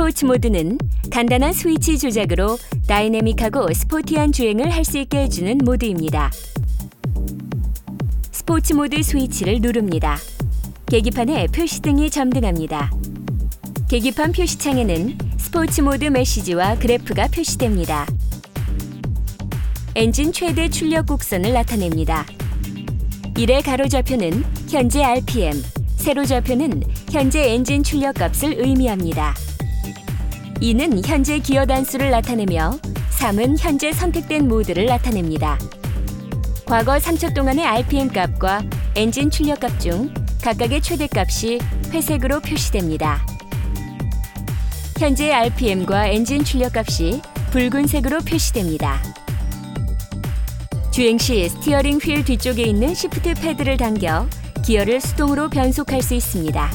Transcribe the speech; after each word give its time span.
스포츠 0.00 0.24
모드는 0.24 0.78
간단한 1.10 1.52
스위치 1.52 1.98
조작으로 1.98 2.56
다이내믹하고 2.86 3.70
스포티한 3.74 4.32
주행을 4.32 4.70
할 4.70 4.82
수 4.82 4.96
있게 4.96 5.18
해주는 5.18 5.58
모드입니다. 5.58 6.30
스포츠 8.32 8.72
모드 8.72 9.02
스위치를 9.02 9.58
누릅니다. 9.60 10.16
계기판에 10.86 11.48
표시등이 11.48 12.08
점등합니다. 12.08 12.90
계기판 13.90 14.32
표시창에는 14.32 15.18
스포츠 15.36 15.82
모드 15.82 16.06
메시지와 16.06 16.78
그래프가 16.78 17.28
표시됩니다. 17.28 18.06
엔진 19.96 20.32
최대 20.32 20.70
출력 20.70 21.08
곡선을 21.08 21.52
나타냅니다. 21.52 22.24
1의 23.34 23.62
가로 23.62 23.86
좌표는 23.86 24.44
현재 24.70 25.04
RPM, 25.04 25.62
세로 25.96 26.24
좌표는 26.24 26.84
현재 27.10 27.52
엔진 27.52 27.82
출력 27.82 28.14
값을 28.14 28.54
의미합니다. 28.60 29.34
2는 30.60 31.06
현재 31.06 31.38
기어 31.38 31.64
단수를 31.64 32.10
나타내며 32.10 32.78
3은 33.18 33.56
현재 33.58 33.92
선택된 33.92 34.46
모드를 34.46 34.86
나타냅니다. 34.86 35.58
과거 36.66 36.96
3초 36.98 37.34
동안의 37.34 37.64
RPM 37.64 38.08
값과 38.08 38.62
엔진 38.94 39.30
출력 39.30 39.60
값 39.60 39.80
중 39.80 40.12
각각의 40.42 40.82
최대값이 40.82 41.58
회색으로 41.92 42.40
표시됩니다. 42.40 43.24
현재 44.98 45.32
RPM과 45.32 46.08
엔진 46.08 46.44
출력 46.44 46.76
값이 46.76 47.22
붉은색으로 47.52 48.18
표시됩니다. 48.20 49.02
주행 50.90 51.16
시 51.16 51.48
steering 51.48 51.98
wheel 51.98 52.22
뒤쪽에 52.22 52.64
있는 52.64 52.94
shift 52.94 53.34
paddle을 53.34 53.78
당겨 53.78 54.28
기어를 54.62 55.00
수동으로 55.00 55.48
변속할 55.48 56.02
수 56.02 56.14
있습니다. 56.14 56.70